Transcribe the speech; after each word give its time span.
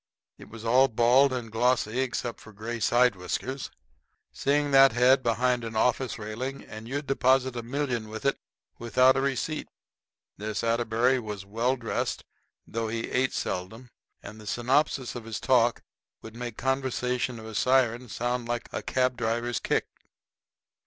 It 0.39 0.49
was 0.49 0.65
all 0.65 0.87
bald 0.87 1.31
and 1.31 1.51
glossy 1.51 1.99
except 1.99 2.39
for 2.39 2.51
gray 2.51 2.79
side 2.79 3.15
whiskers. 3.15 3.69
Seeing 4.33 4.71
that 4.71 4.93
head 4.93 5.21
behind 5.21 5.63
an 5.63 5.75
office 5.75 6.17
railing, 6.17 6.63
and 6.63 6.87
you'd 6.87 7.05
deposit 7.05 7.55
a 7.55 7.61
million 7.61 8.09
with 8.09 8.25
it 8.25 8.39
without 8.79 9.15
a 9.15 9.21
receipt. 9.21 9.67
This 10.37 10.63
Atterbury 10.63 11.19
was 11.19 11.45
well 11.45 11.75
dressed, 11.75 12.23
though 12.65 12.87
he 12.87 13.11
ate 13.11 13.31
seldom; 13.33 13.91
and 14.23 14.41
the 14.41 14.47
synopsis 14.47 15.13
of 15.13 15.25
his 15.25 15.39
talk 15.39 15.83
would 16.23 16.35
make 16.35 16.57
the 16.57 16.63
conversation 16.63 17.37
of 17.37 17.45
a 17.45 17.53
siren 17.53 18.09
sound 18.09 18.47
like 18.47 18.69
a 18.73 18.81
cab 18.81 19.15
driver's 19.17 19.59
kick. 19.59 19.85